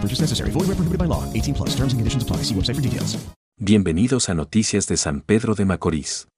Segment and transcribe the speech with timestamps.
[0.00, 0.50] No purchase necessary.
[0.50, 1.22] Void where prohibited by law.
[1.34, 1.70] 18 plus.
[1.74, 2.42] Terms and conditions apply.
[2.42, 3.18] See website for details.
[3.58, 6.28] Bienvenidos a Noticias de San Pedro de Macorís.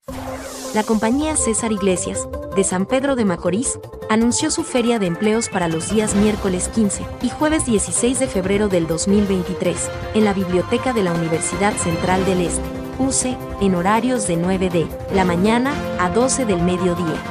[0.74, 3.78] La compañía César Iglesias, de San Pedro de Macorís,
[4.10, 8.68] anunció su feria de empleos para los días miércoles 15 y jueves 16 de febrero
[8.68, 12.62] del 2023, en la Biblioteca de la Universidad Central del Este,
[12.98, 17.22] UCE, en horarios de 9 de la mañana a 12 del mediodía.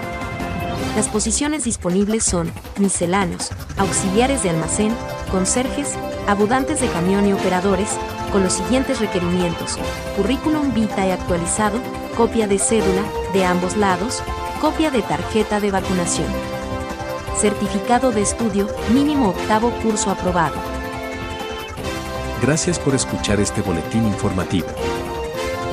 [0.95, 4.93] Las posiciones disponibles son misceláneos, auxiliares de almacén,
[5.31, 7.89] conserjes, abudantes de camión y operadores,
[8.31, 9.77] con los siguientes requerimientos:
[10.15, 11.79] currículum vitae actualizado,
[12.15, 14.21] copia de cédula, de ambos lados,
[14.59, 16.27] copia de tarjeta de vacunación.
[17.37, 20.55] Certificado de estudio, mínimo octavo curso aprobado.
[22.41, 24.67] Gracias por escuchar este boletín informativo.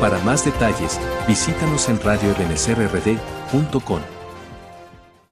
[0.00, 4.17] Para más detalles, visítanos en radioebenecerrd.com.